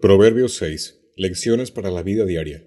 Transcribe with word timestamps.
Proverbios 0.00 0.56
6. 0.56 0.98
Lecciones 1.16 1.70
para 1.70 1.90
la 1.90 2.02
vida 2.02 2.24
diaria. 2.24 2.64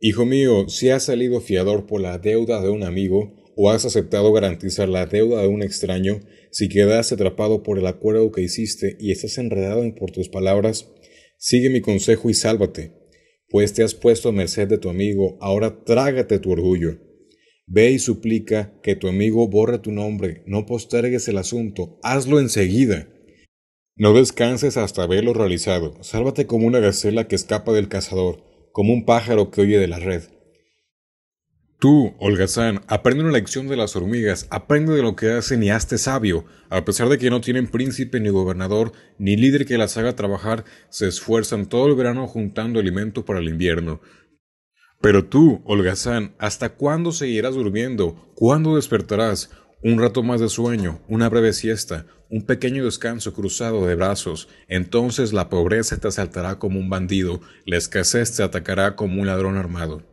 Hijo 0.00 0.24
mío, 0.24 0.70
si 0.70 0.88
has 0.88 1.02
salido 1.02 1.42
fiador 1.42 1.84
por 1.84 2.00
la 2.00 2.16
deuda 2.16 2.62
de 2.62 2.70
un 2.70 2.82
amigo, 2.82 3.34
o 3.56 3.70
has 3.70 3.84
aceptado 3.84 4.32
garantizar 4.32 4.88
la 4.88 5.04
deuda 5.04 5.42
de 5.42 5.48
un 5.48 5.62
extraño, 5.62 6.20
si 6.50 6.70
quedas 6.70 7.12
atrapado 7.12 7.62
por 7.62 7.78
el 7.78 7.86
acuerdo 7.86 8.32
que 8.32 8.40
hiciste 8.40 8.96
y 8.98 9.12
estás 9.12 9.36
enredado 9.36 9.82
por 9.94 10.12
tus 10.12 10.30
palabras, 10.30 10.90
sigue 11.36 11.68
mi 11.68 11.82
consejo 11.82 12.30
y 12.30 12.34
sálvate, 12.34 12.92
pues 13.50 13.74
te 13.74 13.82
has 13.82 13.94
puesto 13.94 14.30
a 14.30 14.32
merced 14.32 14.66
de 14.66 14.78
tu 14.78 14.88
amigo, 14.88 15.36
ahora 15.42 15.84
trágate 15.84 16.38
tu 16.38 16.52
orgullo. 16.52 16.98
Ve 17.66 17.90
y 17.90 17.98
suplica 17.98 18.80
que 18.82 18.96
tu 18.96 19.08
amigo 19.08 19.46
borre 19.46 19.78
tu 19.78 19.92
nombre, 19.92 20.42
no 20.46 20.64
postergues 20.64 21.28
el 21.28 21.36
asunto, 21.36 21.98
hazlo 22.02 22.40
enseguida. 22.40 23.08
No 23.94 24.14
descanses 24.14 24.78
hasta 24.78 25.06
verlo 25.06 25.34
realizado, 25.34 26.02
sálvate 26.02 26.46
como 26.46 26.66
una 26.66 26.80
gacela 26.80 27.28
que 27.28 27.34
escapa 27.34 27.72
del 27.72 27.88
cazador, 27.88 28.42
como 28.72 28.94
un 28.94 29.04
pájaro 29.04 29.50
que 29.50 29.60
huye 29.60 29.78
de 29.78 29.86
la 29.86 29.98
red. 29.98 30.22
Tú, 31.78 32.14
holgazán, 32.18 32.80
aprende 32.86 33.24
una 33.24 33.32
lección 33.32 33.68
de 33.68 33.76
las 33.76 33.94
hormigas, 33.94 34.46
aprende 34.50 34.94
de 34.94 35.02
lo 35.02 35.14
que 35.14 35.32
hacen 35.32 35.62
y 35.62 35.70
hazte 35.70 35.98
sabio. 35.98 36.46
A 36.70 36.84
pesar 36.84 37.08
de 37.08 37.18
que 37.18 37.28
no 37.28 37.40
tienen 37.40 37.66
príncipe 37.66 38.20
ni 38.20 38.28
gobernador, 38.28 38.92
ni 39.18 39.36
líder 39.36 39.66
que 39.66 39.76
las 39.76 39.96
haga 39.96 40.14
trabajar, 40.14 40.64
se 40.90 41.08
esfuerzan 41.08 41.66
todo 41.66 41.88
el 41.88 41.96
verano 41.96 42.28
juntando 42.28 42.78
alimento 42.78 43.24
para 43.24 43.40
el 43.40 43.48
invierno. 43.48 44.00
Pero 45.00 45.26
tú, 45.26 45.60
holgazán, 45.64 46.34
¿hasta 46.38 46.76
cuándo 46.76 47.10
seguirás 47.10 47.56
durmiendo? 47.56 48.30
¿Cuándo 48.36 48.76
despertarás? 48.76 49.50
Un 49.84 49.98
rato 49.98 50.22
más 50.22 50.40
de 50.40 50.48
sueño, 50.48 51.00
una 51.08 51.28
breve 51.28 51.52
siesta, 51.52 52.06
un 52.30 52.46
pequeño 52.46 52.84
descanso 52.84 53.34
cruzado 53.34 53.84
de 53.84 53.96
brazos, 53.96 54.48
entonces 54.68 55.32
la 55.32 55.48
pobreza 55.48 55.98
te 55.98 56.06
asaltará 56.06 56.60
como 56.60 56.78
un 56.78 56.88
bandido, 56.88 57.40
la 57.66 57.78
escasez 57.78 58.36
te 58.36 58.44
atacará 58.44 58.94
como 58.94 59.20
un 59.20 59.26
ladrón 59.26 59.56
armado. 59.56 60.04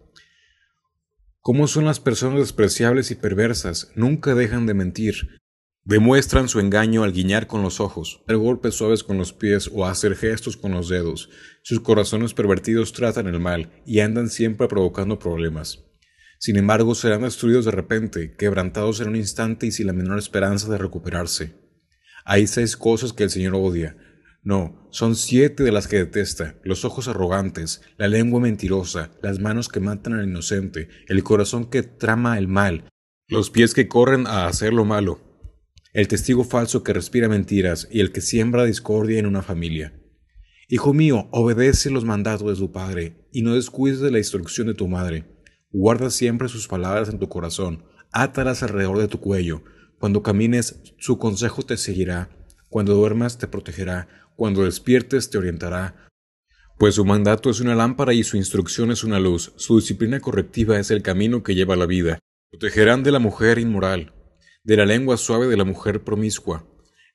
¿Cómo 1.42 1.68
son 1.68 1.86
las 1.86 2.00
personas 2.00 2.40
despreciables 2.40 3.12
y 3.12 3.16
perversas? 3.16 3.92
Nunca 3.94 4.34
dejan 4.34 4.66
de 4.66 4.74
mentir. 4.74 5.40
Demuestran 5.84 6.50
su 6.50 6.60
engaño 6.60 7.04
al 7.04 7.14
guiñar 7.14 7.46
con 7.46 7.62
los 7.62 7.80
ojos, 7.80 8.24
dar 8.28 8.38
golpes 8.38 8.74
suaves 8.74 9.04
con 9.04 9.20
los 9.20 9.34
pies 9.34 9.70
o 9.72 9.86
hacer 9.86 10.16
gestos 10.16 10.58
con 10.58 10.72
los 10.72 10.90
dedos. 10.90 11.30
Sus 11.62 11.80
corazones 11.80 12.34
pervertidos 12.34 12.92
tratan 12.92 13.28
el 13.28 13.40
mal 13.40 13.70
y 13.86 14.00
andan 14.00 14.30
siempre 14.30 14.68
provocando 14.68 15.20
problemas. 15.20 15.89
Sin 16.40 16.56
embargo, 16.56 16.96
serán 16.96 17.22
destruidos 17.22 17.66
de 17.66 17.72
repente, 17.72 18.36
quebrantados 18.38 19.02
en 19.02 19.10
un 19.10 19.18
instante 19.18 19.68
y 19.68 19.72
sin 19.72 19.88
la 19.88 19.94
menor 19.94 20.18
esperanza 20.18 20.70
de 20.70 20.78
recuperarse. 20.78 21.54
Hay 22.24 22.48
seis 22.48 22.78
cosas 22.78 23.12
que 23.12 23.24
el 23.24 23.30
Señor 23.30 23.56
odia. 23.56 23.98
No, 24.42 24.88
son 24.90 25.18
siete 25.18 25.64
de 25.64 25.74
las 25.74 25.90
que 25.90 25.98
detesta, 25.98 26.56
los 26.64 26.86
ojos 26.86 27.10
arrogantes, 27.10 27.82
la 27.98 28.08
lengua 28.08 28.40
mentirosa, 28.40 29.12
las 29.22 29.40
manos 29.40 29.68
que 29.68 29.82
matan 29.82 30.14
al 30.14 30.30
inocente, 30.30 30.88
el 31.10 31.24
corazón 31.24 31.70
que 31.70 31.84
trama 31.84 32.38
el 32.38 32.48
mal, 32.48 32.86
los 33.28 33.50
pies 33.50 33.74
que 33.74 33.90
corren 33.90 34.26
a 34.26 34.48
hacer 34.48 34.72
lo 34.72 34.86
malo, 34.86 35.20
el 35.92 36.08
testigo 36.08 36.46
falso 36.46 36.84
que 36.84 36.94
respira 36.94 37.28
mentiras 37.28 37.90
y 37.92 38.00
el 38.00 38.14
que 38.14 38.22
siembra 38.22 38.64
discordia 38.64 39.20
en 39.20 39.26
una 39.26 39.42
familia. 39.42 39.94
Hijo 40.70 40.94
mío, 40.94 41.28
obedece 41.32 41.90
los 41.90 42.06
mandatos 42.06 42.48
de 42.48 42.66
tu 42.66 42.72
padre 42.72 43.28
y 43.34 43.42
no 43.42 43.56
descuides 43.56 44.00
de 44.00 44.12
la 44.12 44.20
instrucción 44.20 44.68
de 44.68 44.76
tu 44.76 44.88
madre. 44.88 45.26
Guarda 45.72 46.10
siempre 46.10 46.50
sus 46.50 46.68
palabras 46.68 47.10
en 47.10 47.20
tu 47.20 47.30
corazón, 47.30 47.84
átalas 48.12 48.64
alrededor 48.64 48.98
de 48.98 49.08
tu 49.08 49.20
cuello. 49.20 49.64
Cuando 50.00 50.24
camines, 50.24 50.82
su 50.98 51.18
consejo 51.18 51.64
te 51.64 51.78
seguirá. 51.78 52.30
Cuando 52.70 52.94
duermas, 52.94 53.38
te 53.38 53.48
protegerá. 53.48 54.08
Cuando 54.36 54.64
despiertes, 54.64 55.30
te 55.30 55.38
orientará. 55.38 56.08
Pues 56.78 56.96
su 56.96 57.06
mandato 57.06 57.50
es 57.50 57.60
una 57.60 57.76
lámpara 57.76 58.14
y 58.14 58.24
su 58.24 58.38
instrucción 58.38 58.92
es 58.92 59.04
una 59.04 59.20
luz. 59.20 59.54
Su 59.58 59.80
disciplina 59.80 60.20
correctiva 60.20 60.80
es 60.80 60.92
el 60.92 61.02
camino 61.02 61.44
que 61.44 61.56
lleva 61.56 61.74
a 61.74 61.78
la 61.78 61.86
vida. 61.86 62.20
Protegerán 62.52 63.04
de 63.04 63.12
la 63.12 63.20
mujer 63.20 63.60
inmoral 63.60 64.14
de 64.64 64.78
la 64.78 64.86
lengua 64.86 65.18
suave 65.18 65.48
de 65.48 65.58
la 65.58 65.64
mujer 65.64 66.04
promiscua. 66.04 66.66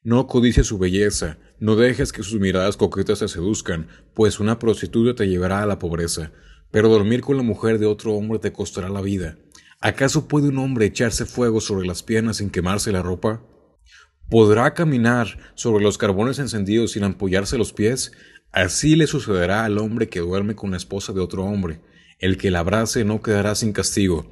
No 0.03 0.27
codicies 0.27 0.67
su 0.67 0.79
belleza, 0.79 1.39
no 1.59 1.77
dejes 1.77 2.13
que 2.13 2.23
sus 2.23 2.41
miradas 2.41 2.77
coquetas 2.77 3.21
te 3.21 3.29
seduzcan, 3.29 3.89
pues 4.15 4.41
una 4.41 4.59
prostituta 4.59 5.15
te 5.15 5.29
llevará 5.29 5.63
a 5.63 5.67
la 5.67 5.79
pobreza, 5.79 6.33
pero 6.75 6.89
dormir 6.89 7.21
con 7.21 7.37
la 7.37 7.45
mujer 7.45 7.79
de 7.79 7.87
otro 7.87 8.15
hombre 8.15 8.41
te 8.41 8.53
costará 8.53 8.89
la 8.89 9.01
vida. 9.01 9.39
¿Acaso 9.81 10.27
puede 10.27 10.49
un 10.49 10.59
hombre 10.59 10.87
echarse 10.87 11.25
fuego 11.25 11.61
sobre 11.61 11.87
las 11.87 12.03
piernas 12.03 12.39
sin 12.39 12.51
quemarse 12.51 12.91
la 12.91 13.01
ropa? 13.01 13.45
¿Podrá 14.29 14.75
caminar 14.75 15.39
sobre 15.55 15.85
los 15.85 15.99
carbones 15.99 16.41
encendidos 16.41 16.91
sin 16.91 17.05
ampollarse 17.05 17.59
los 17.59 17.73
pies? 17.73 18.11
Así 18.51 18.97
le 18.97 19.07
sucederá 19.07 19.65
al 19.65 19.79
hombre 19.79 20.09
que 20.09 20.19
duerme 20.19 20.57
con 20.57 20.73
la 20.73 20.77
esposa 20.77 21.13
de 21.13 21.21
otro 21.21 21.45
hombre. 21.45 21.81
El 22.19 22.39
que 22.39 22.51
la 22.51 22.59
abrace 22.59 23.05
no 23.05 23.23
quedará 23.23 23.55
sin 23.55 23.73
castigo, 23.73 24.27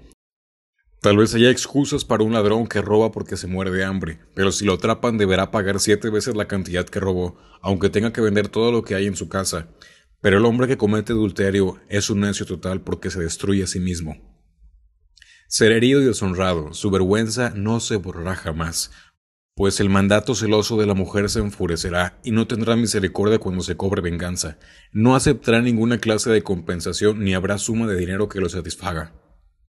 Tal 1.03 1.17
vez 1.17 1.35
haya 1.35 1.51
excusas 1.51 2.05
para 2.05 2.23
un 2.23 2.33
ladrón 2.33 2.69
que 2.69 2.81
roba 2.81 3.11
porque 3.11 3.37
se 3.37 3.49
muere 3.49 3.73
de 3.73 3.83
hambre, 3.83 4.21
pero 4.37 4.53
si 4.53 4.65
lo 4.65 4.75
atrapan 4.75 5.19
deberá 5.19 5.51
pagar 5.51 5.81
siete 5.81 6.11
veces 6.11 6.37
la 6.37 6.47
cantidad 6.47 6.87
que 6.87 7.01
robó, 7.01 7.37
aunque 7.61 7.91
tenga 7.91 8.13
que 8.13 8.21
vender 8.21 8.47
todo 8.47 8.71
lo 8.71 8.85
que 8.85 8.95
hay 8.95 9.09
en 9.09 9.17
su 9.17 9.29
casa. 9.29 9.67
Pero 10.23 10.39
el 10.39 10.47
hombre 10.47 10.69
que 10.69 10.79
comete 10.79 11.13
adulterio 11.13 11.81
es 11.89 12.09
un 12.09 12.21
necio 12.21 12.47
total 12.47 12.81
porque 12.81 13.11
se 13.11 13.21
destruye 13.21 13.65
a 13.65 13.67
sí 13.67 13.81
mismo. 13.81 14.17
Ser 15.49 15.73
herido 15.73 16.01
y 16.01 16.07
deshonrado, 16.07 16.73
su 16.73 16.91
vergüenza 16.91 17.53
no 17.55 17.81
se 17.81 17.97
borrará 17.97 18.37
jamás, 18.37 18.91
pues 19.55 19.81
el 19.81 19.91
mandato 19.91 20.35
celoso 20.35 20.79
de 20.79 20.87
la 20.87 20.95
mujer 20.95 21.29
se 21.29 21.41
enfurecerá 21.41 22.19
y 22.25 22.31
no 22.31 22.47
tendrá 22.47 22.75
misericordia 22.77 23.39
cuando 23.39 23.63
se 23.63 23.77
cobre 23.77 24.01
venganza. 24.01 24.59
No 24.93 25.15
aceptará 25.15 25.61
ninguna 25.61 25.99
clase 25.99 26.31
de 26.31 26.43
compensación 26.43 27.23
ni 27.23 27.35
habrá 27.35 27.59
suma 27.59 27.87
de 27.87 27.97
dinero 27.97 28.29
que 28.29 28.41
lo 28.41 28.49
satisfaga. 28.49 29.13